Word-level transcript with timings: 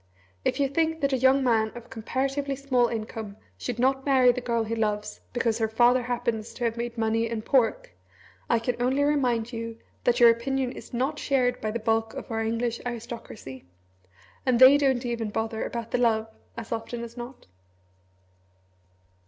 If 0.43 0.59
you 0.59 0.67
think 0.67 1.01
that 1.01 1.13
a 1.13 1.17
young 1.17 1.43
man 1.43 1.71
of 1.75 1.91
comparatively 1.91 2.55
small 2.55 2.87
income 2.87 3.37
should 3.55 3.77
not 3.77 4.03
marry 4.03 4.31
the 4.31 4.41
girl 4.41 4.63
he 4.63 4.73
loves 4.75 5.21
because 5.31 5.59
her 5.59 5.67
father 5.67 6.01
happens 6.01 6.55
to 6.55 6.63
have 6.63 6.75
made 6.75 6.97
money 6.97 7.29
in 7.29 7.43
pork, 7.43 7.91
I 8.49 8.57
can 8.57 8.81
only 8.81 9.03
remind 9.03 9.53
you 9.53 9.77
that 10.05 10.19
your 10.19 10.31
opinion 10.31 10.71
is 10.71 10.91
not 10.91 11.19
shared 11.19 11.61
by 11.61 11.69
the 11.69 11.77
bulk 11.77 12.15
of 12.15 12.31
our 12.31 12.41
English 12.41 12.81
aristocracy. 12.83 13.65
And 14.43 14.59
they 14.59 14.75
don't 14.75 15.05
even 15.05 15.29
bother 15.29 15.63
about 15.63 15.91
the 15.91 15.99
love, 15.99 16.27
as 16.57 16.71
often 16.71 17.03
as 17.03 17.15
not. 17.15 17.45